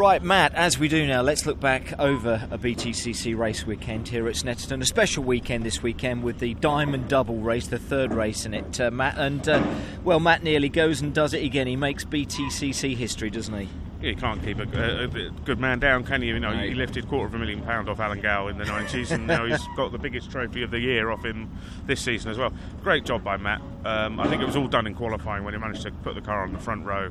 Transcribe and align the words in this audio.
Right, 0.00 0.22
Matt, 0.22 0.54
as 0.54 0.78
we 0.78 0.88
do 0.88 1.06
now, 1.06 1.20
let's 1.20 1.44
look 1.44 1.60
back 1.60 1.92
over 1.98 2.48
a 2.50 2.56
BTCC 2.56 3.36
race 3.36 3.66
weekend 3.66 4.08
here 4.08 4.28
at 4.28 4.34
Snetterton. 4.34 4.80
A 4.80 4.86
special 4.86 5.22
weekend 5.22 5.62
this 5.62 5.82
weekend 5.82 6.22
with 6.22 6.38
the 6.38 6.54
Diamond 6.54 7.08
Double 7.08 7.36
race, 7.36 7.66
the 7.66 7.78
third 7.78 8.14
race 8.14 8.46
in 8.46 8.54
it, 8.54 8.80
uh, 8.80 8.90
Matt. 8.90 9.18
And, 9.18 9.46
uh, 9.46 9.62
well, 10.02 10.18
Matt 10.18 10.42
Neal 10.42 10.66
goes 10.70 11.02
and 11.02 11.12
does 11.12 11.34
it 11.34 11.44
again. 11.44 11.66
He 11.66 11.76
makes 11.76 12.06
BTCC 12.06 12.96
history, 12.96 13.28
doesn't 13.28 13.52
he? 13.52 13.68
Yeah, 14.00 14.08
you 14.12 14.16
can't 14.16 14.42
keep 14.42 14.58
a, 14.58 14.62
a, 14.62 15.04
a, 15.04 15.30
good 15.44 15.60
man 15.60 15.78
down, 15.80 16.04
can 16.04 16.22
you? 16.22 16.32
You 16.32 16.40
know, 16.40 16.52
he 16.52 16.72
lifted 16.72 17.06
quarter 17.06 17.26
of 17.26 17.34
a 17.34 17.38
million 17.38 17.60
pound 17.60 17.90
off 17.90 18.00
Alan 18.00 18.22
Gow 18.22 18.48
in 18.48 18.56
the 18.56 18.64
90s, 18.64 19.10
and 19.10 19.26
now 19.26 19.44
he's 19.44 19.60
got 19.76 19.92
the 19.92 19.98
biggest 19.98 20.30
trophy 20.30 20.62
of 20.62 20.70
the 20.70 20.80
year 20.80 21.10
off 21.10 21.26
him 21.26 21.50
this 21.84 22.00
season 22.00 22.30
as 22.30 22.38
well. 22.38 22.54
Great 22.82 23.04
job 23.04 23.22
by 23.22 23.36
Matt. 23.36 23.60
Um, 23.84 24.18
I 24.18 24.28
think 24.28 24.40
it 24.40 24.46
was 24.46 24.56
all 24.56 24.66
done 24.66 24.86
in 24.86 24.94
qualifying 24.94 25.44
when 25.44 25.52
he 25.52 25.60
managed 25.60 25.82
to 25.82 25.90
put 25.90 26.14
the 26.14 26.22
car 26.22 26.42
on 26.44 26.54
the 26.54 26.58
front 26.58 26.86
row 26.86 27.10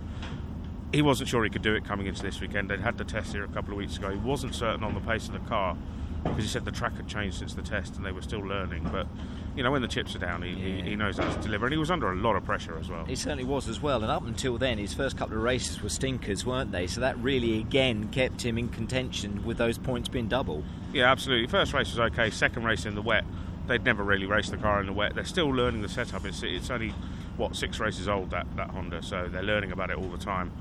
he 0.92 1.02
wasn't 1.02 1.30
sure 1.30 1.44
he 1.44 1.50
could 1.50 1.62
do 1.62 1.76
it 1.76 1.86
coming 1.86 2.08
into 2.08 2.22
this 2.22 2.42
weekend. 2.42 2.70
They'd 2.70 2.80
had 2.80 2.98
the 2.98 3.04
test 3.04 3.34
here 3.34 3.44
a 3.44 3.48
couple 3.50 3.72
of 3.72 3.78
weeks 3.78 3.98
ago. 3.98 4.10
He 4.10 4.18
wasn't 4.18 4.56
certain 4.56 4.84
on 4.84 4.94
the 4.94 5.00
pace 5.02 5.28
of 5.28 5.34
the 5.34 5.40
car 5.48 5.78
because 6.24 6.44
he 6.44 6.50
said 6.50 6.66
the 6.66 6.72
track 6.72 6.96
had 6.98 7.08
changed 7.08 7.38
since 7.38 7.54
the 7.54 7.62
test 7.62 7.96
and 7.96 8.06
they 8.06 8.12
were 8.12 8.22
still 8.22 8.40
learning. 8.40 8.90
But 8.92 9.08
you 9.56 9.64
know, 9.64 9.72
when 9.72 9.82
the 9.82 9.88
chips 9.88 10.16
are 10.16 10.20
down, 10.20 10.42
he, 10.42 10.50
yeah. 10.50 10.84
he, 10.84 10.90
he, 10.90 10.96
knows 10.96 11.18
how 11.18 11.32
to 11.32 11.42
deliver, 11.42 11.66
and 11.66 11.74
he 11.74 11.78
was 11.78 11.92
under 11.92 12.12
a 12.12 12.16
lot 12.16 12.36
of 12.36 12.44
pressure 12.46 12.78
as 12.78 12.90
well. 12.90 13.06
He 13.06 13.16
certainly 13.16 13.44
was 13.44 13.68
as 13.68 13.82
well. 13.82 14.02
And 14.02 14.12
up 14.12 14.26
until 14.26 14.58
then, 14.58 14.78
his 14.78 14.94
first 14.94 15.18
couple 15.18 15.38
of 15.38 15.44
races 15.44 15.82
were 15.82 15.90
stinkers, 15.90 16.46
weren't 16.46 16.72
they? 16.72 16.88
So 16.88 17.02
that 17.02 17.18
really 17.20 17.60
again 17.60 18.10
kept 18.10 18.44
him 18.44 18.58
in 18.58 18.70
contention 18.70 19.46
with 19.46 19.58
those 19.58 19.78
points 19.78 20.10
being 20.10 20.28
double. 20.28 20.64
Yeah, 20.94 21.12
absolutely. 21.12 21.48
First 21.48 21.74
race 21.74 21.90
was 21.90 22.00
okay. 22.12 22.30
Second 22.30 22.64
race 22.64 22.86
in 22.86 22.96
the 22.96 23.02
wet, 23.02 23.26
they'd 23.68 23.84
never 23.84 24.04
really 24.04 24.26
raced 24.26 24.52
the 24.52 24.58
car 24.58 24.80
in 24.80 24.88
the 24.88 24.94
wet. 24.94 25.14
They're 25.14 25.26
still 25.26 25.50
learning 25.50 25.82
the 25.82 25.90
setup. 25.90 26.26
It's, 26.26 26.42
it's 26.44 26.70
only 26.70 26.94
what 27.38 27.56
six 27.56 27.80
races 27.80 28.08
old 28.10 28.32
that 28.32 28.48
that 28.58 28.70
Honda, 28.72 29.02
so 29.04 29.30
they're 29.32 29.44
learning 29.44 29.72
about 29.72 29.90
it 29.90 29.98
all 29.98 30.10
the 30.10 30.18
time 30.18 30.52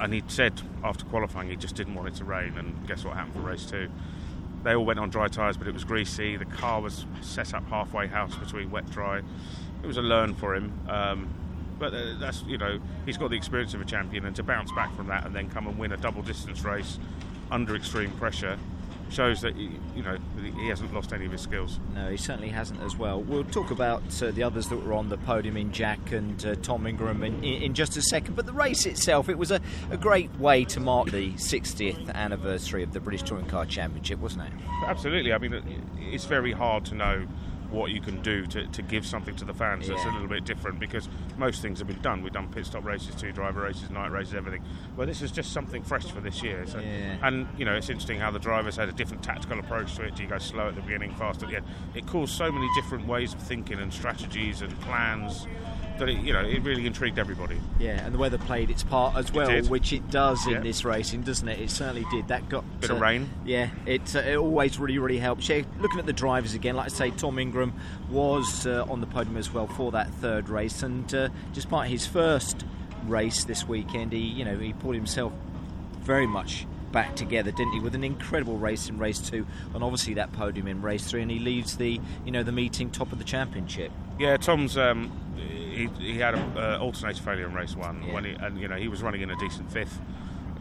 and 0.00 0.12
he 0.12 0.22
said 0.28 0.60
after 0.82 1.04
qualifying 1.04 1.48
he 1.48 1.56
just 1.56 1.74
didn't 1.74 1.94
want 1.94 2.08
it 2.08 2.14
to 2.16 2.24
rain. 2.24 2.54
And 2.56 2.86
guess 2.86 3.04
what 3.04 3.14
happened 3.14 3.34
for 3.34 3.40
race 3.40 3.64
two? 3.64 3.88
They 4.62 4.74
all 4.74 4.84
went 4.84 4.98
on 4.98 5.10
dry 5.10 5.28
tyres, 5.28 5.56
but 5.56 5.66
it 5.66 5.74
was 5.74 5.84
greasy. 5.84 6.36
The 6.36 6.44
car 6.44 6.80
was 6.80 7.04
set 7.20 7.52
up 7.52 7.66
halfway 7.68 8.06
house 8.06 8.36
between 8.36 8.70
wet 8.70 8.88
dry. 8.90 9.18
It 9.82 9.86
was 9.86 9.96
a 9.96 10.02
learn 10.02 10.34
for 10.34 10.54
him. 10.54 10.72
Um, 10.88 11.28
but 11.78 11.92
uh, 11.92 12.14
that's 12.18 12.44
you 12.44 12.58
know 12.58 12.78
he's 13.04 13.18
got 13.18 13.30
the 13.30 13.36
experience 13.36 13.74
of 13.74 13.80
a 13.80 13.84
champion, 13.84 14.24
and 14.24 14.36
to 14.36 14.42
bounce 14.42 14.70
back 14.72 14.94
from 14.96 15.08
that 15.08 15.26
and 15.26 15.34
then 15.34 15.50
come 15.50 15.66
and 15.66 15.78
win 15.78 15.92
a 15.92 15.96
double 15.96 16.22
distance 16.22 16.62
race 16.62 16.98
under 17.50 17.74
extreme 17.74 18.10
pressure 18.12 18.58
shows 19.12 19.40
that 19.42 19.54
he, 19.54 19.70
you 19.94 20.02
know 20.02 20.16
he 20.56 20.68
hasn't 20.68 20.92
lost 20.92 21.12
any 21.12 21.26
of 21.26 21.32
his 21.32 21.40
skills. 21.40 21.78
No, 21.94 22.10
he 22.10 22.16
certainly 22.16 22.48
hasn't 22.48 22.82
as 22.82 22.96
well. 22.96 23.20
We'll 23.20 23.44
talk 23.44 23.70
about 23.70 24.02
uh, 24.22 24.30
the 24.30 24.42
others 24.42 24.68
that 24.68 24.76
were 24.76 24.94
on 24.94 25.08
the 25.08 25.18
podium 25.18 25.56
in 25.56 25.72
Jack 25.72 26.12
and 26.12 26.44
uh, 26.44 26.54
Tom 26.56 26.86
Ingram 26.86 27.22
in, 27.22 27.42
in, 27.44 27.74
just 27.74 27.96
a 27.96 28.02
second. 28.02 28.34
But 28.34 28.46
the 28.46 28.52
race 28.52 28.86
itself, 28.86 29.28
it 29.28 29.38
was 29.38 29.50
a, 29.50 29.60
a 29.90 29.96
great 29.96 30.34
way 30.38 30.64
to 30.66 30.80
mark 30.80 31.10
the 31.10 31.32
60th 31.32 32.10
anniversary 32.12 32.82
of 32.82 32.92
the 32.92 33.00
British 33.00 33.22
Touring 33.22 33.46
Car 33.46 33.66
Championship, 33.66 34.18
wasn't 34.18 34.44
it? 34.44 34.52
Absolutely. 34.86 35.32
I 35.32 35.38
mean, 35.38 35.62
it's 35.98 36.24
very 36.24 36.52
hard 36.52 36.84
to 36.86 36.94
know 36.94 37.26
what 37.72 37.90
you 37.90 38.00
can 38.00 38.20
do 38.22 38.46
to, 38.46 38.66
to 38.68 38.82
give 38.82 39.06
something 39.06 39.34
to 39.36 39.44
the 39.44 39.54
fans 39.54 39.88
yeah. 39.88 39.94
that's 39.94 40.06
a 40.06 40.12
little 40.12 40.28
bit 40.28 40.44
different 40.44 40.78
because 40.78 41.08
most 41.36 41.62
things 41.62 41.78
have 41.78 41.88
been 41.88 42.00
done. 42.02 42.22
We've 42.22 42.32
done 42.32 42.52
pit 42.52 42.66
stop 42.66 42.84
races, 42.84 43.14
two 43.14 43.32
driver 43.32 43.62
races, 43.62 43.90
night 43.90 44.10
races, 44.10 44.34
everything. 44.34 44.62
Well, 44.96 45.06
this 45.06 45.22
is 45.22 45.32
just 45.32 45.52
something 45.52 45.82
fresh 45.82 46.04
for 46.04 46.20
this 46.20 46.42
year. 46.42 46.66
So, 46.66 46.78
yeah. 46.78 47.16
And, 47.22 47.48
you 47.58 47.64
know, 47.64 47.74
it's 47.74 47.88
interesting 47.88 48.20
how 48.20 48.30
the 48.30 48.38
drivers 48.38 48.76
had 48.76 48.88
a 48.88 48.92
different 48.92 49.22
tactical 49.22 49.58
approach 49.58 49.96
to 49.96 50.02
it. 50.04 50.14
Do 50.14 50.22
you 50.22 50.28
go 50.28 50.38
slow 50.38 50.68
at 50.68 50.74
the 50.74 50.82
beginning, 50.82 51.14
fast 51.14 51.42
at 51.42 51.48
the 51.48 51.56
end? 51.56 51.66
It 51.94 52.06
caused 52.06 52.34
so 52.34 52.52
many 52.52 52.68
different 52.74 53.06
ways 53.06 53.34
of 53.34 53.42
thinking 53.42 53.78
and 53.78 53.92
strategies 53.92 54.62
and 54.62 54.78
plans 54.82 55.46
that 55.98 56.08
it, 56.08 56.18
you 56.20 56.32
know, 56.32 56.40
it 56.40 56.62
really 56.62 56.86
intrigued 56.86 57.18
everybody. 57.18 57.58
Yeah, 57.78 58.04
and 58.04 58.14
the 58.14 58.18
weather 58.18 58.38
played 58.38 58.70
its 58.70 58.82
part 58.82 59.16
as 59.16 59.32
well, 59.32 59.50
it 59.50 59.68
which 59.68 59.92
it 59.92 60.10
does 60.10 60.46
in 60.46 60.62
this 60.62 60.84
racing, 60.84 61.22
doesn't 61.22 61.48
it? 61.48 61.60
It 61.60 61.70
certainly 61.70 62.04
did. 62.10 62.28
That 62.28 62.48
got 62.48 62.64
bit 62.80 62.90
uh, 62.90 62.94
of 62.94 63.00
rain. 63.00 63.30
Yeah, 63.44 63.70
it 63.86 64.14
uh, 64.14 64.20
it 64.20 64.36
always 64.36 64.78
really 64.78 64.98
really 64.98 65.18
helps. 65.18 65.48
Yeah, 65.48 65.62
looking 65.80 65.98
at 65.98 66.06
the 66.06 66.12
drivers 66.12 66.54
again, 66.54 66.76
like 66.76 66.86
I 66.86 66.88
say, 66.88 67.10
Tom 67.10 67.38
Ingram 67.38 67.74
was 68.10 68.66
uh, 68.66 68.86
on 68.88 69.00
the 69.00 69.06
podium 69.06 69.36
as 69.36 69.52
well 69.52 69.66
for 69.66 69.92
that 69.92 70.08
third 70.14 70.48
race, 70.48 70.82
and 70.82 71.12
uh, 71.14 71.28
despite 71.52 71.90
his 71.90 72.06
first 72.06 72.64
race 73.04 73.44
this 73.44 73.66
weekend, 73.66 74.12
he 74.12 74.20
you 74.20 74.44
know 74.44 74.58
he 74.58 74.72
pulled 74.72 74.94
himself 74.94 75.32
very 76.00 76.26
much 76.26 76.66
back 76.92 77.16
together, 77.16 77.50
didn't 77.50 77.72
he? 77.72 77.80
With 77.80 77.94
an 77.94 78.04
incredible 78.04 78.58
race 78.58 78.88
in 78.88 78.98
race 78.98 79.18
two, 79.18 79.46
and 79.74 79.82
obviously 79.82 80.14
that 80.14 80.32
podium 80.32 80.68
in 80.68 80.82
race 80.82 81.06
three, 81.10 81.22
and 81.22 81.30
he 81.30 81.38
leaves 81.38 81.76
the 81.76 82.00
you 82.24 82.30
know 82.30 82.42
the 82.42 82.52
meeting 82.52 82.90
top 82.90 83.12
of 83.12 83.18
the 83.18 83.24
championship. 83.24 83.90
Yeah, 84.18 84.36
Tom's 84.36 84.76
um, 84.76 85.10
he, 85.72 85.88
he 85.98 86.18
had 86.18 86.34
an 86.34 86.56
uh, 86.56 86.78
alternator 86.80 87.22
failure 87.22 87.46
in 87.46 87.54
race 87.54 87.74
one 87.74 88.02
yeah. 88.02 88.14
when 88.14 88.24
he, 88.24 88.32
and 88.32 88.60
you 88.60 88.68
know 88.68 88.76
he 88.76 88.88
was 88.88 89.02
running 89.02 89.22
in 89.22 89.30
a 89.30 89.36
decent 89.36 89.70
fifth. 89.70 90.00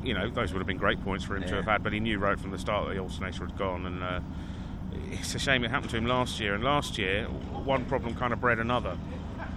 You 0.04 0.14
know 0.14 0.30
those 0.30 0.54
would 0.54 0.60
have 0.60 0.68
been 0.68 0.78
great 0.78 1.04
points 1.04 1.24
for 1.24 1.36
him 1.36 1.44
yeah. 1.44 1.50
to 1.50 1.56
have 1.58 1.66
had, 1.66 1.84
but 1.84 1.94
he 1.94 2.00
knew 2.00 2.18
right 2.18 2.40
from 2.40 2.52
the 2.52 2.60
start 2.60 2.88
that 2.88 2.94
the 2.94 3.00
alternator 3.00 3.46
had 3.46 3.58
gone, 3.58 3.86
and 3.86 4.04
uh, 4.04 4.20
it's 5.12 5.36
a 5.36 5.40
shame 5.40 5.64
it 5.64 5.72
happened 5.72 5.92
to 5.92 5.98
him 5.98 6.06
last 6.06 6.40
year. 6.40 6.56
And 6.56 6.64
last 6.64 6.98
year, 6.98 7.26
one 7.26 7.86
problem 7.86 8.16
kind 8.16 8.34
of 8.34 8.42
bred 8.42 8.60
another. 8.60 8.98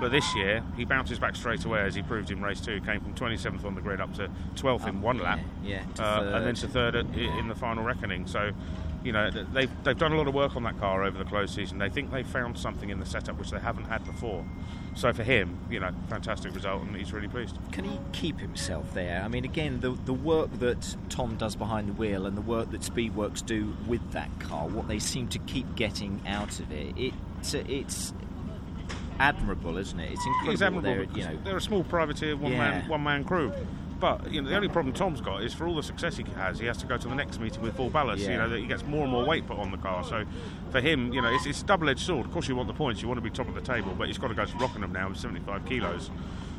But 0.01 0.11
this 0.11 0.35
year, 0.35 0.63
he 0.77 0.85
bounces 0.85 1.19
back 1.19 1.37
straight 1.37 1.65
away 1.65 1.81
as 1.81 1.95
he 1.95 2.03
proved 2.03 2.31
in 2.31 2.43
race 2.43 2.61
two. 2.61 2.81
Came 2.81 3.01
from 3.01 3.15
27th 3.15 3.65
on 3.65 3.75
the 3.75 3.81
grid 3.81 4.01
up 4.01 4.13
to 4.15 4.29
12th 4.57 4.89
in 4.89 5.01
one 5.01 5.19
lap, 5.19 5.39
yeah, 5.63 5.85
uh, 5.99 6.33
and 6.35 6.47
then 6.47 6.55
to 6.57 6.69
third 6.69 6.95
in 6.97 7.49
the 7.49 7.55
final 7.55 7.85
reckoning. 7.85 8.27
So 8.27 8.53
you 9.05 9.13
know, 9.13 9.31
they've, 9.31 9.71
they've 9.85 9.99
done 9.99 10.13
a 10.13 10.17
lot 10.17 10.27
of 10.27 10.35
work 10.35 10.57
on 10.57 10.63
that 10.63 10.81
car 10.81 11.05
over 11.05 11.19
the 11.19 11.27
close 11.27 11.53
season. 11.53 11.79
They 11.79 11.91
think 11.91 12.11
they've 12.11 12.27
found 12.27 12.59
something 12.59 12.89
in 12.89 12.99
the 12.99 13.07
setup 13.07 13.39
which 13.39 13.51
they 13.51 13.61
haven't 13.61 13.85
had 13.85 14.05
before. 14.07 14.45
So 14.95 15.13
for 15.13 15.23
him, 15.23 15.59
you 15.71 15.79
know, 15.79 15.91
fantastic 16.09 16.55
result, 16.55 16.83
and 16.83 16.97
he's 16.97 17.13
really 17.13 17.29
pleased. 17.29 17.59
Can 17.71 17.85
he 17.85 18.01
keep 18.13 18.39
himself 18.39 18.95
there? 18.95 19.23
I 19.23 19.29
mean, 19.29 19.45
again, 19.45 19.81
the 19.81 19.91
the 19.91 20.13
work 20.13 20.51
that 20.61 20.97
Tom 21.11 21.37
does 21.37 21.57
behind 21.57 21.89
the 21.89 21.93
wheel 21.93 22.27
and 22.27 22.37
the 22.37 22.43
work 22.43 22.71
that 22.71 22.81
Speedworks 22.81 23.45
do 23.45 23.77
with 23.87 24.13
that 24.13 24.31
car, 24.39 24.69
what 24.69 24.89
they 24.89 25.01
seem 25.01 25.29
to 25.29 25.39
keep 25.41 25.75
getting 25.75 26.23
out 26.27 26.61
of 26.61 26.71
it, 26.73 26.97
it 26.97 27.13
uh, 27.55 27.59
it's 27.69 28.15
admirable, 29.19 29.77
isn't 29.79 29.99
it? 29.99 30.13
It's 30.13 30.27
incredible. 30.27 30.53
It's 30.53 30.63
admirable. 30.63 31.19
you 31.19 31.25
know, 31.25 31.39
they're 31.45 31.57
a 31.57 31.61
small 31.61 31.85
privateer, 31.85 32.37
one 32.37 32.53
yeah. 32.53 32.59
man, 32.59 32.89
one 32.89 33.03
man 33.03 33.25
crew. 33.25 33.53
But 34.01 34.33
you 34.33 34.43
know, 34.43 34.49
the 34.49 34.57
only 34.57 34.69
problem 34.69 34.93
Tom's 34.93 35.21
got 35.21 35.43
is 35.43 35.55
for 35.55 35.67
all 35.67 35.77
the 35.77 35.83
success 35.83 36.17
he 36.17 36.25
has, 36.35 36.59
he 36.59 36.67
has 36.67 36.77
to 36.79 36.87
go 36.87 36.97
to 36.97 37.09
the 37.09 37.15
next 37.15 37.41
meeting 37.41 37.63
with 37.63 37.77
full 37.77 37.91
ballast. 37.91 38.23
Yeah. 38.23 38.33
You 38.33 38.37
know, 38.39 38.49
that 38.49 38.59
he 38.59 38.67
gets 38.67 38.85
more 38.85 39.03
and 39.03 39.13
more 39.13 39.25
weight 39.25 39.47
put 39.47 39.59
on 39.59 39.71
the 39.71 39.79
car. 39.79 40.05
So 40.05 40.25
for 40.71 40.81
him, 40.81 41.13
you 41.13 41.23
know, 41.23 41.33
it's, 41.35 41.47
it's 41.47 41.63
a 41.63 41.65
double-edged 41.65 42.01
sword. 42.01 42.27
Of 42.27 42.33
course, 42.33 42.49
you 42.49 42.57
want 42.57 42.69
the 42.69 42.75
points, 42.75 43.03
you 43.03 43.09
want 43.09 43.19
to 43.19 43.23
be 43.23 43.31
top 43.31 43.49
of 43.49 43.55
the 43.55 43.61
table, 43.61 43.95
but 43.97 44.09
he's 44.09 44.19
got 44.19 44.29
to 44.29 44.35
go 44.35 44.45
to 44.45 44.57
Rockingham 44.59 44.93
now 44.93 45.09
with 45.09 45.19
75 45.19 45.65
kilos. 45.67 46.11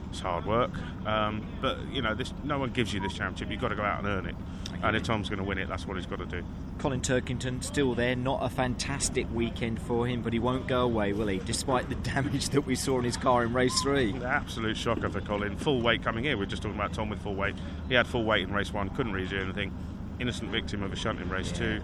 It's 0.09 0.19
hard 0.19 0.45
work, 0.45 0.71
um, 1.05 1.45
but 1.61 1.77
you 1.91 2.01
know, 2.01 2.15
this 2.15 2.33
no 2.43 2.57
one 2.59 2.71
gives 2.71 2.93
you 2.93 2.99
this 2.99 3.13
championship. 3.13 3.51
You've 3.51 3.61
got 3.61 3.69
to 3.69 3.75
go 3.75 3.83
out 3.83 3.99
and 3.99 4.07
earn 4.07 4.25
it. 4.27 4.35
And 4.83 4.95
if 4.95 5.03
Tom's 5.03 5.29
going 5.29 5.39
to 5.39 5.43
win 5.43 5.57
it, 5.57 5.67
that's 5.67 5.87
what 5.87 5.97
he's 5.97 6.05
got 6.05 6.19
to 6.19 6.25
do. 6.25 6.43
Colin 6.77 7.01
Turkington 7.01 7.63
still 7.63 7.95
there. 7.95 8.15
Not 8.15 8.43
a 8.43 8.49
fantastic 8.49 9.25
weekend 9.33 9.81
for 9.81 10.05
him, 10.05 10.21
but 10.21 10.33
he 10.33 10.39
won't 10.39 10.67
go 10.67 10.81
away, 10.81 11.13
will 11.13 11.27
he? 11.27 11.39
Despite 11.39 11.89
the 11.89 11.95
damage 12.13 12.49
that 12.49 12.61
we 12.61 12.75
saw 12.75 12.99
in 12.99 13.05
his 13.05 13.17
car 13.17 13.43
in 13.43 13.53
race 13.53 13.81
three. 13.81 14.13
Absolute 14.23 14.77
shocker 14.77 15.09
for 15.09 15.21
Colin. 15.21 15.57
Full 15.57 15.81
weight 15.81 16.03
coming 16.03 16.23
here. 16.23 16.37
We're 16.37 16.45
just 16.45 16.61
talking 16.61 16.77
about 16.77 16.93
Tom 16.93 17.09
with 17.09 17.21
full 17.21 17.35
weight. 17.35 17.55
He 17.87 17.95
had 17.95 18.07
full 18.07 18.25
weight 18.25 18.47
in 18.47 18.53
race 18.53 18.73
one, 18.73 18.89
couldn't 18.89 19.13
really 19.13 19.27
do 19.27 19.39
anything. 19.39 19.73
Innocent 20.19 20.51
victim 20.51 20.83
of 20.83 20.93
a 20.93 20.95
shunt 20.95 21.19
in 21.19 21.29
race 21.29 21.51
yeah. 21.51 21.57
two. 21.57 21.81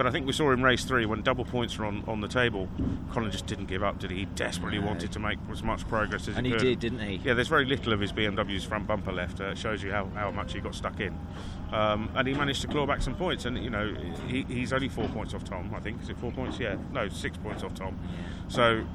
But 0.00 0.06
I 0.06 0.12
think 0.12 0.26
we 0.26 0.32
saw 0.32 0.50
in 0.52 0.62
race 0.62 0.82
three 0.84 1.04
when 1.04 1.20
double 1.20 1.44
points 1.44 1.76
were 1.76 1.84
on, 1.84 2.02
on 2.08 2.22
the 2.22 2.26
table, 2.26 2.70
Colin 3.12 3.30
just 3.30 3.44
didn't 3.44 3.66
give 3.66 3.82
up, 3.82 3.98
did 3.98 4.10
he? 4.10 4.20
He 4.20 4.24
desperately 4.24 4.78
no. 4.78 4.86
wanted 4.86 5.12
to 5.12 5.18
make 5.18 5.38
as 5.52 5.62
much 5.62 5.86
progress 5.88 6.26
as 6.26 6.38
and 6.38 6.46
he, 6.46 6.52
could. 6.52 6.60
And 6.62 6.68
he 6.70 6.74
did, 6.74 6.80
didn't 6.80 7.06
he? 7.06 7.16
Yeah, 7.22 7.34
there's 7.34 7.48
very 7.48 7.66
little 7.66 7.92
of 7.92 8.00
his 8.00 8.10
BMW's 8.10 8.64
front 8.64 8.86
bumper 8.86 9.12
left. 9.12 9.42
Uh, 9.42 9.48
it 9.48 9.58
shows 9.58 9.82
you 9.82 9.92
how, 9.92 10.06
how 10.14 10.30
much 10.30 10.54
he 10.54 10.60
got 10.60 10.74
stuck 10.74 11.00
in. 11.00 11.14
Um, 11.70 12.10
and 12.14 12.26
he 12.26 12.32
managed 12.32 12.62
to 12.62 12.68
claw 12.68 12.86
back 12.86 13.02
some 13.02 13.14
points. 13.14 13.44
And, 13.44 13.62
you 13.62 13.68
know, 13.68 13.94
he, 14.26 14.44
he's 14.44 14.72
only 14.72 14.88
four 14.88 15.06
points 15.08 15.34
off 15.34 15.44
Tom, 15.44 15.70
I 15.76 15.80
think. 15.80 16.00
Is 16.02 16.08
it 16.08 16.16
four 16.16 16.32
points? 16.32 16.58
Yeah. 16.58 16.76
No, 16.94 17.10
six 17.10 17.36
points 17.36 17.62
off 17.62 17.74
Tom. 17.74 17.98
So 18.48 18.86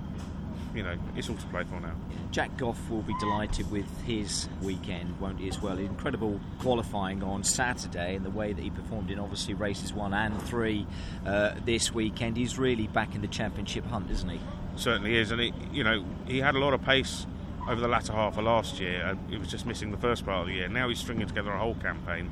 you 0.76 0.84
know, 0.84 0.98
it's 1.16 1.30
all 1.30 1.38
to 1.38 1.48
play 1.48 1.64
for 1.64 1.80
now. 1.80 1.96
Jack 2.32 2.58
Goff 2.58 2.90
will 2.90 3.02
be 3.02 3.16
delighted 3.20 3.72
with 3.72 3.86
his 4.02 4.50
weekend, 4.62 5.20
won't 5.20 5.40
he, 5.40 5.48
as 5.48 5.62
well? 5.62 5.78
Incredible 5.78 6.40
qualifying 6.60 7.24
on 7.24 7.44
Saturday 7.44 8.16
and 8.16 8.26
the 8.26 8.30
way 8.30 8.52
that 8.52 8.62
he 8.62 8.70
performed 8.70 9.10
in 9.10 9.20
obviously 9.20 9.54
races 9.54 9.94
one 9.94 10.14
and 10.14 10.42
three 10.44 10.86
uh, 11.26 11.54
this 11.66 11.94
weekend. 11.94 12.36
He's 12.38 12.58
really 12.58 12.88
back 12.88 13.16
in 13.16 13.22
the 13.22 13.28
championship 13.28 13.86
hunt, 13.86 14.12
isn't 14.12 14.30
he? 14.30 14.40
Certainly 14.76 15.16
is, 15.16 15.32
and 15.32 15.40
he, 15.40 15.54
you 15.72 15.84
know, 15.84 16.04
he 16.28 16.40
had 16.40 16.56
a 16.56 16.60
lot 16.60 16.74
of 16.74 16.82
pace 16.84 17.26
over 17.70 17.80
the 17.80 17.88
latter 17.88 18.12
half 18.12 18.38
of 18.38 18.44
last 18.44 18.80
year, 18.80 19.02
and 19.06 19.20
he 19.30 19.38
was 19.38 19.48
just 19.48 19.66
missing 19.66 19.92
the 19.92 19.98
first 19.98 20.26
part 20.26 20.42
of 20.42 20.48
the 20.48 20.54
year. 20.54 20.68
Now 20.68 20.90
he's 20.90 21.00
stringing 21.00 21.28
together 21.28 21.52
a 21.52 21.58
whole 21.58 21.76
campaign. 21.76 22.30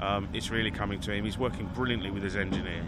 Um, 0.00 0.28
it's 0.32 0.50
really 0.50 0.70
coming 0.70 1.00
to 1.00 1.12
him. 1.12 1.24
He's 1.24 1.38
working 1.38 1.66
brilliantly 1.74 2.10
with 2.10 2.22
his 2.22 2.36
engineer. 2.36 2.84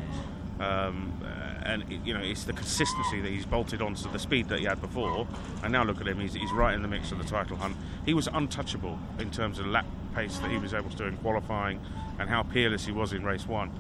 Um, 0.61 1.21
and 1.63 1.85
you 2.05 2.15
know 2.15 2.21
it's 2.21 2.45
the 2.45 2.53
consistency 2.53 3.21
that 3.21 3.31
he's 3.31 3.47
bolted 3.47 3.83
onto 3.83 4.11
the 4.11 4.19
speed 4.19 4.49
that 4.49 4.59
he 4.59 4.65
had 4.65 4.81
before. 4.81 5.27
And 5.63 5.73
now 5.73 5.85
look 5.85 6.01
at 6.01 6.09
him; 6.09 6.21
he's, 6.21 6.35
he's 6.35 6.53
right 6.53 6.75
in 6.75 6.83
the 6.83 6.89
mix 6.89 7.13
of 7.13 7.19
the 7.19 7.25
title 7.25 7.57
hunt. 7.57 7.77
He 8.05 8.15
was 8.15 8.29
untouchable 8.33 8.99
in 9.19 9.31
terms 9.31 9.59
of 9.59 9.67
lap 9.67 9.87
pace 10.15 10.39
that 10.39 10.51
he 10.51 10.59
was 10.59 10.75
able 10.75 10.91
to 10.91 10.97
do 10.97 11.05
in 11.05 11.17
qualifying, 11.19 11.81
and 12.19 12.29
how 12.29 12.43
peerless 12.43 12.87
he 12.87 12.93
was 12.93 13.13
in 13.13 13.25
race 13.25 13.47
one. 13.47 13.71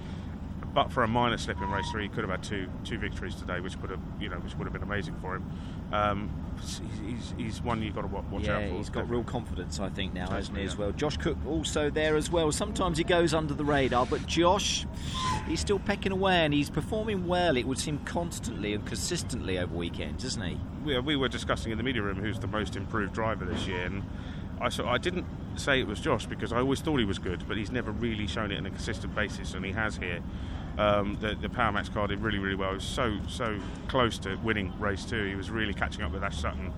But 0.73 0.93
for 0.93 1.03
a 1.03 1.09
minor 1.09 1.37
slip 1.37 1.61
in 1.61 1.71
race 1.71 1.91
three, 1.91 2.05
he 2.05 2.09
could 2.09 2.23
have 2.23 2.31
had 2.31 2.43
two 2.43 2.69
two 2.85 2.99
victories 2.99 3.35
today, 3.35 3.61
which 3.61 3.81
could 3.81 3.91
have 3.91 4.01
you 4.21 4.29
know 4.29 4.37
which 4.37 4.55
would 4.57 4.65
have 4.65 4.73
been 4.73 4.83
amazing 4.83 5.17
for 5.21 5.35
him. 5.37 5.45
Um, 5.93 6.31
he's, 7.05 7.35
he's 7.37 7.63
one 7.63 7.83
you've 7.83 7.95
got 7.95 8.03
to 8.03 8.07
watch 8.07 8.45
yeah, 8.45 8.59
out 8.59 8.69
for. 8.69 8.77
he's 8.77 8.91
got 8.91 9.11
real 9.11 9.25
confidence, 9.25 9.81
I 9.81 9.89
think, 9.89 10.15
now, 10.15 10.29
hasn't 10.29 10.57
he, 10.57 10.65
Totally, 10.65 10.67
as 10.67 10.77
well? 10.77 10.93
Josh 10.93 11.17
Cook 11.17 11.39
also 11.47 11.91
there 11.91 12.17
as 12.17 12.31
well. 12.31 12.53
Sometimes 12.53 12.99
he 12.99 13.05
goes 13.05 13.35
under 13.35 13.55
the 13.55 13.65
radar, 13.65 14.07
but 14.07 14.27
Josh, 14.27 14.87
he's 15.49 15.61
still 15.61 15.79
pecking 15.81 16.13
away 16.13 16.45
and 16.45 16.55
he's 16.55 16.71
performing 16.71 17.27
well, 17.27 17.57
it 17.57 17.67
would 17.67 17.79
seem, 17.79 17.99
constantly 18.05 18.75
and 18.75 18.87
consistently 18.87 19.59
over 19.59 19.75
weekends, 19.75 20.25
isn't 20.25 20.45
he? 20.45 20.59
we, 20.85 20.99
we 20.99 21.17
were 21.17 21.29
discussing 21.29 21.73
in 21.73 21.79
the 21.79 21.85
media 21.85 22.03
room 22.03 22.19
who's 22.19 22.39
the 22.39 22.47
most 22.47 22.77
improved 22.77 23.13
driver 23.13 23.45
this 23.45 23.67
year, 23.67 23.85
and 23.85 24.03
I 24.61 24.69
so 24.69 24.87
I 24.87 24.99
didn't 24.99 25.27
say 25.57 25.81
it 25.81 25.87
was 25.87 26.01
Josh 26.01 26.27
because 26.27 26.53
I 26.53 26.59
always 26.59 26.81
thought 26.81 26.99
he 26.99 27.05
was 27.05 27.19
good, 27.19 27.47
but 27.47 27.57
he's 27.57 27.71
never 27.71 27.91
really 27.91 28.27
shown 28.27 28.51
it 28.53 28.59
on 28.59 28.67
a 28.67 28.71
consistent 28.71 29.15
basis, 29.15 29.55
and 29.55 29.65
he 29.65 29.73
has 29.73 29.97
here. 29.97 30.21
Um, 30.81 31.19
the, 31.21 31.35
the 31.35 31.51
Power 31.51 31.73
Maxed 31.73 31.93
car 31.93 32.07
did 32.07 32.21
really, 32.21 32.39
really 32.39 32.55
well. 32.55 32.71
He 32.71 32.77
was 32.77 32.85
so 32.85 33.19
so 33.29 33.59
close 33.89 34.17
to 34.21 34.37
winning 34.37 34.73
race 34.81 35.05
two. 35.05 35.25
He 35.27 35.35
was 35.35 35.51
really 35.51 35.75
catching 35.75 36.03
up 36.03 36.11
with 36.11 36.25
Ash 36.25 36.39
Sutton. 36.39 36.73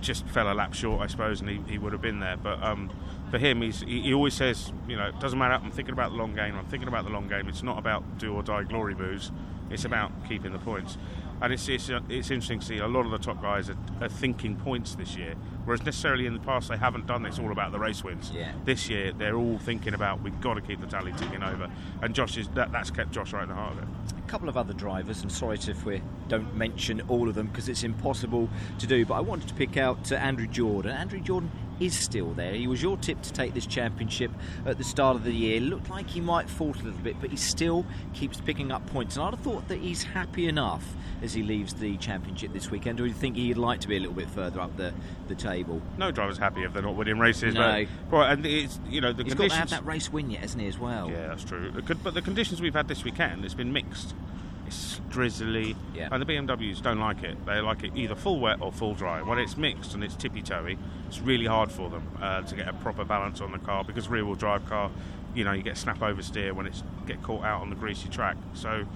Just 0.00 0.24
fell 0.28 0.50
a 0.50 0.54
lap 0.54 0.72
short, 0.72 1.02
I 1.02 1.08
suppose, 1.08 1.40
and 1.40 1.50
he, 1.50 1.60
he 1.66 1.76
would 1.76 1.92
have 1.92 2.00
been 2.00 2.20
there. 2.20 2.36
But 2.36 2.62
um, 2.62 2.90
for 3.30 3.38
him, 3.38 3.60
he's, 3.60 3.80
he, 3.80 4.02
he 4.02 4.14
always 4.14 4.34
says, 4.34 4.72
you 4.88 4.96
know, 4.96 5.08
it 5.08 5.18
doesn't 5.18 5.38
matter. 5.38 5.54
I'm 5.54 5.72
thinking 5.72 5.92
about 5.92 6.12
the 6.12 6.16
long 6.16 6.34
game. 6.34 6.54
I'm 6.56 6.66
thinking 6.66 6.88
about 6.88 7.04
the 7.04 7.10
long 7.10 7.26
game. 7.26 7.48
It's 7.48 7.64
not 7.64 7.76
about 7.76 8.18
do 8.18 8.32
or 8.32 8.44
die 8.44 8.62
glory 8.62 8.94
moves. 8.94 9.32
It's 9.68 9.84
about 9.84 10.12
keeping 10.28 10.52
the 10.52 10.58
points. 10.60 10.96
And 11.42 11.52
it's, 11.52 11.68
it's, 11.68 11.88
uh, 11.88 12.00
it's 12.08 12.30
interesting 12.30 12.60
to 12.60 12.66
see 12.66 12.78
a 12.78 12.86
lot 12.86 13.06
of 13.06 13.12
the 13.12 13.18
top 13.18 13.40
guys 13.40 13.70
are, 13.70 13.76
are 14.00 14.08
thinking 14.08 14.56
points 14.56 14.94
this 14.94 15.16
year, 15.16 15.34
whereas 15.64 15.82
necessarily 15.82 16.26
in 16.26 16.34
the 16.34 16.40
past 16.40 16.68
they 16.68 16.76
haven't 16.76 17.06
done 17.06 17.22
this 17.22 17.38
all 17.38 17.50
about 17.50 17.72
the 17.72 17.78
race 17.78 18.04
wins. 18.04 18.30
Yeah. 18.34 18.52
This 18.64 18.90
year 18.90 19.12
they're 19.12 19.36
all 19.36 19.58
thinking 19.58 19.94
about 19.94 20.22
we've 20.22 20.38
got 20.40 20.54
to 20.54 20.60
keep 20.60 20.80
the 20.80 20.86
tally 20.86 21.12
ticking 21.12 21.42
over, 21.42 21.70
and 22.02 22.14
Josh 22.14 22.36
is 22.36 22.48
that, 22.48 22.72
that's 22.72 22.90
kept 22.90 23.12
Josh 23.12 23.32
right 23.32 23.44
in 23.44 23.48
the 23.48 23.54
heart 23.54 23.72
of 23.72 23.78
it. 23.78 23.88
A 24.18 24.28
couple 24.28 24.48
of 24.48 24.56
other 24.56 24.74
drivers, 24.74 25.22
and 25.22 25.32
sorry 25.32 25.58
if 25.60 25.84
we 25.84 26.02
don't 26.28 26.54
mention 26.54 27.00
all 27.08 27.28
of 27.28 27.34
them 27.34 27.46
because 27.46 27.68
it's 27.68 27.84
impossible 27.84 28.48
to 28.78 28.86
do, 28.86 29.06
but 29.06 29.14
I 29.14 29.20
wanted 29.20 29.48
to 29.48 29.54
pick 29.54 29.76
out 29.76 30.12
uh, 30.12 30.16
Andrew 30.16 30.46
Jordan. 30.46 30.92
Andrew 30.92 31.20
Jordan 31.20 31.50
is 31.80 31.98
still 31.98 32.32
there. 32.34 32.52
He 32.52 32.66
was 32.66 32.82
your 32.82 32.96
tip 32.98 33.20
to 33.22 33.32
take 33.32 33.54
this 33.54 33.66
championship 33.66 34.30
at 34.66 34.78
the 34.78 34.84
start 34.84 35.16
of 35.16 35.24
the 35.24 35.32
year. 35.32 35.60
Looked 35.60 35.90
like 35.90 36.08
he 36.08 36.20
might 36.20 36.48
fall 36.48 36.70
a 36.70 36.82
little 36.82 36.92
bit, 37.00 37.16
but 37.20 37.30
he 37.30 37.36
still 37.36 37.84
keeps 38.14 38.40
picking 38.40 38.70
up 38.70 38.86
points. 38.86 39.16
And 39.16 39.24
I'd 39.24 39.34
have 39.34 39.40
thought 39.40 39.66
that 39.68 39.80
he's 39.80 40.02
happy 40.02 40.46
enough 40.46 40.84
as 41.22 41.32
he 41.32 41.42
leaves 41.42 41.74
the 41.74 41.96
championship 41.96 42.52
this 42.52 42.70
weekend. 42.70 43.00
Or 43.00 43.04
do 43.04 43.08
you 43.08 43.14
think 43.14 43.36
he'd 43.36 43.56
like 43.56 43.80
to 43.80 43.88
be 43.88 43.96
a 43.96 44.00
little 44.00 44.14
bit 44.14 44.30
further 44.30 44.60
up 44.60 44.76
the, 44.76 44.92
the 45.28 45.34
table? 45.34 45.80
No 45.98 46.10
driver's 46.10 46.38
happy 46.38 46.62
if 46.62 46.72
they're 46.72 46.82
not 46.82 46.96
winning 46.96 47.18
races. 47.18 47.54
No. 47.54 47.86
But, 48.10 48.16
right, 48.16 48.32
and 48.32 48.46
it's 48.46 48.78
you 48.88 49.00
know 49.00 49.12
the 49.12 49.24
He's 49.24 49.34
got 49.34 49.44
to 49.44 49.48
conditions. 49.48 49.70
have 49.72 49.84
that 49.84 49.86
race 49.86 50.12
win 50.12 50.30
yet, 50.30 50.40
hasn't 50.40 50.62
he, 50.62 50.68
as 50.68 50.78
well? 50.78 51.10
Yeah, 51.10 51.28
that's 51.28 51.44
true. 51.44 51.72
But 52.02 52.14
the 52.14 52.22
conditions 52.22 52.60
we've 52.60 52.74
had 52.74 52.88
this 52.88 53.04
weekend, 53.04 53.44
it's 53.44 53.54
been 53.54 53.72
mixed. 53.72 54.14
Drizzly, 55.10 55.74
Yeah. 55.94 56.08
and 56.12 56.22
the 56.22 56.26
BMWs 56.26 56.80
don't 56.82 57.00
like 57.00 57.22
it. 57.24 57.44
They 57.44 57.60
like 57.60 57.82
it 57.82 57.92
either 57.96 58.14
full 58.14 58.38
wet 58.40 58.58
or 58.60 58.70
full 58.72 58.94
dry. 58.94 59.20
When 59.22 59.38
it's 59.38 59.56
mixed 59.56 59.94
and 59.94 60.04
it's 60.04 60.14
tippy 60.14 60.40
toey, 60.40 60.78
it's 61.08 61.20
really 61.20 61.46
hard 61.46 61.70
for 61.72 61.90
them 61.90 62.06
uh, 62.22 62.42
to 62.42 62.54
get 62.54 62.68
a 62.68 62.72
proper 62.74 63.04
balance 63.04 63.40
on 63.40 63.50
the 63.52 63.58
car 63.58 63.82
because 63.84 64.08
rear 64.08 64.24
wheel 64.24 64.36
drive 64.36 64.64
car, 64.68 64.90
you 65.34 65.44
know, 65.44 65.52
you 65.52 65.62
get 65.62 65.76
snap 65.76 65.98
oversteer 65.98 66.52
when 66.52 66.66
it's 66.66 66.82
get 67.06 67.22
caught 67.22 67.44
out 67.44 67.60
on 67.60 67.70
the 67.70 67.76
greasy 67.76 68.08
track. 68.08 68.36
So 68.54 68.86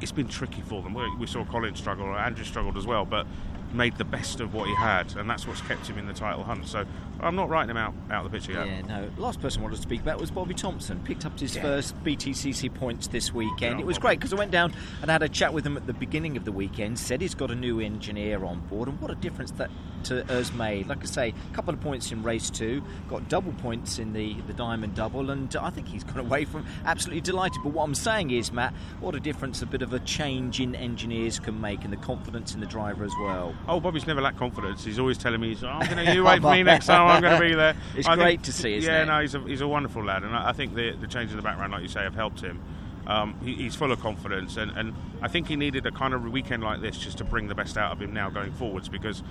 it's 0.00 0.12
been 0.12 0.28
tricky 0.28 0.62
for 0.62 0.82
them. 0.82 0.94
We, 0.94 1.14
we 1.16 1.26
saw 1.26 1.44
Colin 1.44 1.74
struggle, 1.76 2.06
Andrew 2.14 2.44
struggled 2.44 2.76
as 2.78 2.86
well, 2.86 3.04
but 3.04 3.26
made 3.74 3.96
the 3.98 4.04
best 4.04 4.40
of 4.40 4.54
what 4.54 4.68
he 4.68 4.74
had, 4.74 5.16
and 5.16 5.28
that's 5.28 5.46
what's 5.46 5.60
kept 5.62 5.86
him 5.86 5.98
in 5.98 6.06
the 6.06 6.12
title 6.12 6.44
hunt. 6.44 6.66
So 6.66 6.84
I'm 7.20 7.36
not 7.36 7.48
writing 7.48 7.70
him 7.70 7.76
out 7.76 7.94
out 8.10 8.24
of 8.24 8.30
the 8.30 8.38
picture 8.38 8.52
yet. 8.52 8.66
Yeah, 8.66 8.80
no. 8.82 9.10
Last 9.18 9.40
person 9.40 9.60
I 9.60 9.62
wanted 9.64 9.76
to 9.76 9.82
speak 9.82 10.00
about 10.00 10.20
was 10.20 10.30
Bobby 10.30 10.54
Thompson. 10.54 11.00
Picked 11.04 11.26
up 11.26 11.38
his 11.38 11.56
Yeah. 11.56 11.62
first 11.62 12.02
BTCC 12.04 12.68
points 12.68 13.08
this 13.08 13.32
weekend. 13.34 13.80
It 13.80 13.86
was 13.86 13.96
Bobby. 13.98 14.02
great 14.08 14.18
because 14.20 14.32
I 14.32 14.36
went 14.36 14.50
down 14.50 14.72
and 15.02 15.10
had 15.10 15.22
a 15.22 15.28
chat 15.28 15.52
with 15.52 15.66
him 15.66 15.76
at 15.76 15.86
the 15.86 15.92
beginning 15.94 16.36
of 16.36 16.44
the 16.44 16.52
weekend. 16.52 16.98
Said 16.98 17.20
he's 17.20 17.34
got 17.34 17.50
a 17.50 17.54
new 17.54 17.80
engineer 17.80 18.44
on 18.44 18.60
board, 18.68 18.88
and 18.88 19.00
what 19.00 19.10
a 19.10 19.14
difference 19.16 19.50
that 19.52 19.70
to 20.04 20.22
has 20.26 20.52
made. 20.52 20.86
Like 20.86 21.02
I 21.02 21.06
say, 21.06 21.34
a 21.50 21.54
couple 21.54 21.72
of 21.72 21.80
points 21.80 22.12
in 22.12 22.22
race 22.22 22.50
two, 22.50 22.82
got 23.08 23.28
double 23.28 23.52
points 23.52 23.98
in 23.98 24.12
the 24.12 24.34
the 24.46 24.52
diamond 24.52 24.94
double, 24.94 25.30
and 25.30 25.54
I 25.56 25.70
think 25.70 25.88
he's 25.88 26.04
gone 26.04 26.18
away 26.18 26.44
from 26.44 26.64
absolutely 26.84 27.22
delighted. 27.22 27.62
But 27.62 27.72
what 27.72 27.84
I'm 27.84 27.94
saying 27.94 28.30
is, 28.30 28.52
Matt, 28.52 28.74
what 29.00 29.14
a 29.14 29.20
difference 29.20 29.62
a 29.62 29.66
bit 29.66 29.82
of 29.82 29.92
a 29.94 29.98
change 30.00 30.60
in 30.60 30.74
engineers 30.74 31.38
can 31.38 31.60
make, 31.60 31.84
and 31.84 31.92
the 31.92 31.96
confidence 31.96 32.54
in 32.54 32.60
the 32.60 32.66
driver 32.66 33.04
as 33.04 33.12
well. 33.20 33.54
Oh, 33.66 33.80
Bobby's 33.80 34.06
never 34.06 34.20
lacked 34.20 34.38
confidence. 34.38 34.84
He's 34.84 34.98
always 34.98 35.16
telling 35.16 35.40
me, 35.40 35.56
oh, 35.62 35.66
"I'm 35.66 35.90
going 35.90 36.04
to 36.04 36.14
you 36.14 36.24
wait 36.24 36.42
for 36.42 36.52
me 36.52 36.62
next 36.62 36.86
time. 36.86 37.08
I'm 37.08 37.22
going 37.22 37.40
to 37.40 37.48
be 37.48 37.54
there." 37.54 37.74
It's 37.96 38.08
I 38.08 38.16
great 38.16 38.42
to 38.44 38.52
see, 38.52 38.76
isn't 38.76 38.90
yeah, 38.90 39.02
it? 39.02 39.06
no, 39.06 39.20
he's 39.20 39.34
a, 39.34 39.40
he's 39.40 39.60
a 39.60 39.68
wonderful 39.68 40.04
lad, 40.04 40.22
and 40.22 40.34
I, 40.34 40.50
I 40.50 40.52
think 40.52 40.74
the 40.74 40.92
the 40.92 41.06
change 41.06 41.30
in 41.30 41.36
the 41.36 41.42
background, 41.42 41.72
like 41.72 41.82
you 41.82 41.88
say, 41.88 42.02
have 42.02 42.14
helped 42.14 42.40
him. 42.40 42.60
Um, 43.06 43.38
he, 43.44 43.54
he's 43.54 43.74
full 43.74 43.92
of 43.92 44.00
confidence, 44.00 44.56
and, 44.56 44.70
and 44.72 44.94
I 45.22 45.28
think 45.28 45.48
he 45.48 45.56
needed 45.56 45.86
a 45.86 45.92
kind 45.92 46.14
of 46.14 46.22
weekend 46.24 46.62
like 46.62 46.80
this 46.80 46.98
just 46.98 47.18
to 47.18 47.24
bring 47.24 47.48
the 47.48 47.54
best 47.54 47.76
out 47.76 47.92
of 47.92 48.00
him 48.00 48.14
now 48.14 48.30
going 48.30 48.52
forwards. 48.52 48.88
Because, 48.88 49.22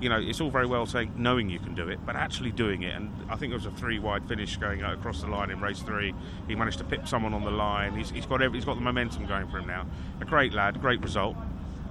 you 0.00 0.08
know, 0.08 0.18
it's 0.20 0.40
all 0.40 0.50
very 0.50 0.66
well 0.66 0.84
saying 0.86 1.14
knowing 1.16 1.48
you 1.48 1.58
can 1.58 1.74
do 1.74 1.88
it, 1.88 2.04
but 2.04 2.14
actually 2.14 2.52
doing 2.52 2.82
it. 2.82 2.94
And 2.94 3.10
I 3.30 3.36
think 3.36 3.52
it 3.52 3.54
was 3.54 3.66
a 3.66 3.70
three 3.70 3.98
wide 3.98 4.28
finish 4.28 4.56
going 4.56 4.82
across 4.82 5.22
the 5.22 5.28
line 5.28 5.50
in 5.50 5.60
race 5.60 5.80
three. 5.80 6.14
He 6.46 6.54
managed 6.54 6.78
to 6.78 6.84
pip 6.84 7.08
someone 7.08 7.32
on 7.32 7.44
the 7.44 7.50
line. 7.50 7.96
He's, 7.96 8.10
he's 8.10 8.26
got 8.26 8.42
every, 8.42 8.58
he's 8.58 8.66
got 8.66 8.74
the 8.74 8.82
momentum 8.82 9.26
going 9.26 9.48
for 9.48 9.58
him 9.58 9.66
now. 9.66 9.86
A 10.20 10.24
great 10.24 10.52
lad, 10.52 10.80
great 10.80 11.00
result. 11.00 11.36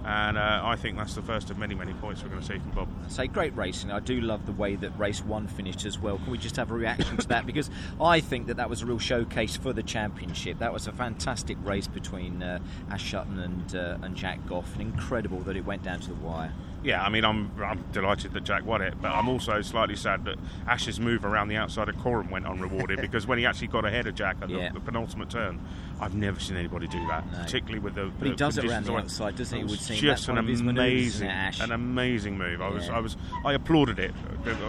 And 0.06 0.38
uh, 0.38 0.62
I 0.64 0.76
think 0.76 0.98
that's 0.98 1.14
the 1.14 1.22
first 1.22 1.52
of 1.52 1.58
many, 1.58 1.76
many 1.76 1.94
points 1.94 2.24
we're 2.24 2.30
going 2.30 2.42
to 2.42 2.48
see 2.48 2.58
from 2.58 2.72
Bob. 2.72 2.88
say 3.08 3.28
great 3.28 3.56
racing. 3.56 3.92
I 3.92 4.00
do 4.00 4.20
love 4.20 4.46
the 4.46 4.52
way 4.52 4.76
that 4.76 4.98
race 4.98 5.24
one 5.24 5.48
finished 5.48 5.86
as 5.86 6.00
well. 6.00 6.18
Can 6.18 6.32
we 6.32 6.38
just 6.38 6.56
have 6.56 6.72
a 6.72 6.74
reaction 6.74 7.18
to 7.18 7.28
that? 7.28 7.46
Because 7.52 7.70
I 8.00 8.22
think 8.22 8.48
that 8.48 8.58
that 8.58 8.70
was 8.70 8.82
a 8.82 8.86
real 8.86 8.98
showcase 9.00 9.58
for 9.58 9.74
the 9.74 9.84
championship. 9.84 10.60
That 10.60 10.72
was 10.72 10.88
a 10.88 10.92
fantastic 10.94 11.58
race 11.64 11.88
between 11.88 12.42
uh, 12.42 12.60
Ash 12.90 13.12
Sutton 13.12 13.40
and 13.40 13.76
uh, 13.76 13.98
and 14.02 14.16
Jack 14.16 14.48
Goff, 14.48 14.72
and 14.74 14.82
incredible 14.82 15.40
that 15.42 15.58
it 15.58 15.66
went 15.66 15.84
down 15.84 16.00
to 16.00 16.08
the 16.08 16.16
wire. 16.16 16.54
Yeah, 16.84 17.04
I 17.04 17.10
mean, 17.10 17.24
I'm, 17.24 17.52
I'm 17.64 17.84
delighted 17.92 18.34
that 18.34 18.44
Jack 18.44 18.66
won 18.66 18.82
it, 18.82 18.96
but 19.00 19.10
I'm 19.12 19.30
also 19.30 19.62
slightly 19.62 19.96
sad 19.96 20.26
that 20.26 20.38
Ash's 20.68 21.00
move 21.00 21.26
around 21.26 21.50
the 21.50 21.56
outside 21.56 21.90
of 21.90 21.98
Coram 22.00 22.32
went 22.32 22.48
unrewarded 22.48 23.00
because 23.02 23.28
when 23.28 23.38
he 23.38 23.46
actually 23.46 23.68
got 23.68 23.86
ahead 23.86 24.08
of 24.08 24.16
Jack 24.16 24.38
at 24.42 24.50
the, 24.50 24.56
Yeah. 24.56 24.72
the 24.72 24.80
penultimate 24.80 25.30
turn, 25.30 25.60
I've 26.00 26.16
never 26.16 26.40
seen 26.40 26.58
anybody 26.58 26.88
do 26.88 27.06
that, 27.08 27.32
No. 27.32 27.38
particularly 27.38 27.78
with 27.80 27.94
the. 27.94 28.12
But 28.18 28.26
he 28.26 28.32
the 28.32 28.36
does 28.38 28.58
it 28.58 28.66
around 28.66 28.86
the 28.86 28.96
outside, 28.96 29.36
doesn't 29.36 29.56
he? 29.56 29.64
It 29.64 29.70
would 29.70 29.80
seem 29.80 29.98
just 29.98 30.28
an 30.28 30.36
one 30.36 30.44
of 30.44 30.48
his 30.50 30.64
manoeuvres, 30.64 31.16
isn't 31.16 31.28
amazing, 31.30 31.64
an 31.66 31.72
amazing 31.72 32.38
move. 32.40 32.62
I 32.64 32.70
was, 32.70 32.88
Yeah. 32.88 32.98
I 32.98 33.00
was, 33.00 33.16
I 33.46 33.54
applauded 33.54 34.00
it. 34.00 34.14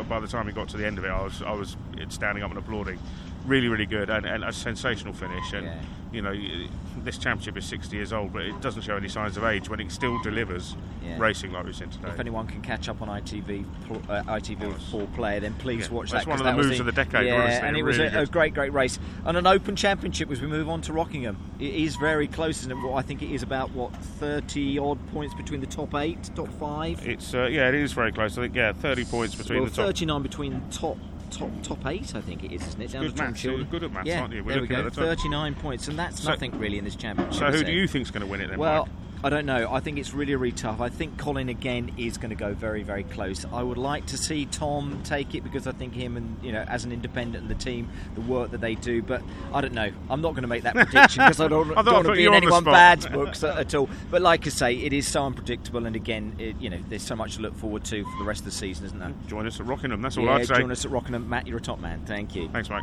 By 0.06 0.20
the 0.20 0.28
time 0.28 0.46
he 0.46 0.52
got 0.52 0.68
to 0.70 0.76
the 0.76 0.86
end 0.86 0.98
of 0.98 1.04
it, 1.06 1.10
I 1.10 1.22
was, 1.22 1.40
I 1.40 1.52
was 1.52 1.78
standing 2.10 2.44
up 2.44 2.50
and 2.50 2.58
applauding. 2.58 2.98
Really, 3.46 3.68
really 3.68 3.86
good, 3.86 4.08
and, 4.10 4.24
and 4.24 4.44
a 4.44 4.52
sensational 4.52 5.12
finish. 5.12 5.52
And 5.52 5.66
Yeah. 5.66 5.74
you 6.12 6.22
know, 6.22 6.34
this 7.04 7.16
championship 7.18 7.56
is 7.56 7.64
60 7.64 7.96
years 7.96 8.12
old, 8.12 8.32
but 8.32 8.42
it 8.42 8.60
doesn't 8.60 8.82
show 8.82 8.96
any 8.96 9.08
signs 9.08 9.36
of 9.36 9.44
age 9.44 9.68
when 9.68 9.80
it 9.80 9.90
still 9.90 10.20
delivers 10.22 10.76
Yeah. 11.04 11.16
racing 11.18 11.50
like 11.52 11.64
we've 11.64 11.74
seen 11.74 11.88
today. 11.88 12.08
If 12.10 12.20
anyone 12.20 12.46
can 12.46 12.60
catch 12.60 12.88
up 12.88 13.02
on 13.02 13.08
ITV, 13.08 13.64
uh, 14.08 14.22
ITV 14.28 14.72
Four 14.90 15.06
player, 15.16 15.40
then 15.40 15.54
please 15.54 15.88
Yeah, 15.88 15.94
watch 15.94 16.10
that's 16.12 16.24
that. 16.24 16.28
one 16.30 16.38
'cause 16.38 16.46
of 16.46 16.56
the 16.56 16.62
moves 16.62 16.78
of 16.80 16.86
the 16.86 16.92
decade, 16.92 17.26
Yeah, 17.26 17.34
honestly, 17.42 17.66
and 17.66 17.76
it 17.76 17.80
it 17.80 17.82
was 17.82 17.98
really 17.98 18.14
a, 18.14 18.22
a 18.22 18.26
great, 18.26 18.54
great 18.54 18.72
race 18.72 18.98
and 19.24 19.36
an 19.36 19.46
open 19.46 19.74
championship 19.74 20.30
as 20.30 20.40
we 20.40 20.46
move 20.46 20.68
on 20.68 20.80
to 20.82 20.92
Rockingham. 20.92 21.36
It 21.58 21.74
is 21.74 21.96
very 21.96 22.28
close, 22.28 22.60
isn't 22.60 22.70
it? 22.70 22.76
Well, 22.76 22.94
I 22.94 23.02
think 23.02 23.22
it 23.22 23.30
is 23.34 23.42
about 23.42 23.72
what 23.72 23.96
30 23.96 24.78
odd 24.78 24.98
points 25.12 25.34
between 25.34 25.60
the 25.60 25.66
top 25.66 25.94
eight, 25.96 26.30
top 26.36 26.48
five. 26.60 27.04
It's 27.08 27.34
uh, 27.34 27.48
yeah, 27.50 27.68
it 27.68 27.74
is 27.74 27.92
very 27.94 28.12
close. 28.12 28.38
I 28.38 28.42
think 28.42 28.54
yeah, 28.54 28.72
30 28.72 29.04
points 29.06 29.34
between 29.34 29.60
well, 29.60 29.68
the 29.70 29.74
top. 29.74 29.86
39 29.86 30.22
between 30.22 30.62
top. 30.70 30.98
Top 31.32 31.50
top 31.62 31.86
eight, 31.86 32.14
I 32.14 32.20
think 32.20 32.44
it 32.44 32.52
is, 32.52 32.66
isn't 32.68 32.82
it? 32.82 32.92
Down 32.92 33.02
good 33.04 33.16
to 33.16 33.22
Tom 33.22 33.34
you're 33.56 33.64
good 33.64 33.82
at 33.84 33.92
maths, 33.92 34.06
yeah, 34.06 34.20
aren't 34.20 34.34
you? 34.34 34.44
We're 34.44 34.52
there 34.52 34.62
we 34.62 34.68
go. 34.68 34.82
the 34.82 34.90
top. 34.90 35.04
39 35.04 35.54
points, 35.54 35.88
and 35.88 35.98
that's 35.98 36.22
So- 36.22 36.30
nothing 36.30 36.58
really 36.58 36.78
in 36.78 36.84
this 36.84 36.94
championship. 36.96 37.38
So 37.38 37.50
who 37.50 37.64
do 37.64 37.72
you 37.72 37.88
think's 37.88 38.10
going 38.10 38.20
to 38.24 38.26
win 38.26 38.40
it 38.42 38.48
then? 38.50 38.58
Well, 38.58 38.84
Mike? 38.86 39.01
I 39.24 39.28
don't 39.28 39.46
know. 39.46 39.72
I 39.72 39.78
think 39.80 39.98
it's 39.98 40.12
really, 40.12 40.34
really 40.34 40.52
tough. 40.52 40.80
I 40.80 40.88
think 40.88 41.16
Colin 41.16 41.48
again 41.48 41.92
is 41.96 42.18
going 42.18 42.30
to 42.30 42.36
go 42.36 42.54
very, 42.54 42.82
very 42.82 43.04
close. 43.04 43.44
I 43.52 43.62
would 43.62 43.78
like 43.78 44.06
to 44.06 44.16
see 44.16 44.46
Tom 44.46 45.00
take 45.04 45.34
it 45.34 45.44
because 45.44 45.68
I 45.68 45.72
think 45.72 45.94
him 45.94 46.16
and 46.16 46.36
you 46.42 46.50
know, 46.50 46.62
as 46.62 46.84
an 46.84 46.90
independent 46.90 47.42
and 47.42 47.50
the 47.50 47.62
team, 47.62 47.88
the 48.14 48.20
work 48.20 48.50
that 48.50 48.60
they 48.60 48.74
do. 48.74 49.00
But 49.00 49.22
I 49.52 49.60
don't 49.60 49.74
know. 49.74 49.92
I'm 50.10 50.20
not 50.20 50.30
going 50.30 50.42
to 50.42 50.48
make 50.48 50.64
that 50.64 50.74
prediction 50.74 51.22
because 51.24 51.40
I 51.40 51.46
don't, 51.46 51.70
I 51.76 51.82
don't 51.82 51.94
want 51.94 52.06
to 52.08 52.14
be 52.14 52.26
in 52.26 52.34
anyone 52.34 52.64
bad's 52.64 53.06
books 53.08 53.44
at, 53.44 53.58
at 53.58 53.74
all. 53.74 53.88
But 54.10 54.22
like 54.22 54.46
I 54.46 54.50
say, 54.50 54.74
it 54.74 54.92
is 54.92 55.06
so 55.06 55.24
unpredictable, 55.24 55.86
and 55.86 55.94
again, 55.94 56.34
it, 56.38 56.56
you 56.60 56.68
know, 56.68 56.80
there's 56.88 57.02
so 57.02 57.14
much 57.14 57.36
to 57.36 57.42
look 57.42 57.54
forward 57.54 57.84
to 57.84 58.02
for 58.02 58.18
the 58.18 58.24
rest 58.24 58.40
of 58.40 58.46
the 58.46 58.50
season, 58.50 58.86
isn't 58.86 58.98
there? 58.98 59.12
Join 59.28 59.46
us 59.46 59.60
at 59.60 59.66
Rockingham. 59.66 60.02
That's 60.02 60.16
all 60.16 60.24
yeah, 60.24 60.34
I'd 60.34 60.46
say. 60.46 60.58
join 60.58 60.70
us 60.72 60.84
at 60.84 60.90
Rockingham. 60.90 61.28
Matt, 61.28 61.46
you're 61.46 61.58
a 61.58 61.62
top 61.62 61.78
man. 61.78 62.02
Thank 62.06 62.34
you. 62.34 62.48
Thanks, 62.48 62.68
mate. 62.68 62.82